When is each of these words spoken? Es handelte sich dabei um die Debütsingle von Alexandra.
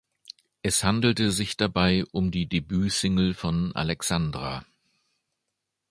Es 0.63 0.83
handelte 0.83 1.31
sich 1.31 1.57
dabei 1.57 2.03
um 2.05 2.31
die 2.31 2.49
Debütsingle 2.49 3.35
von 3.35 3.71
Alexandra. 3.75 4.65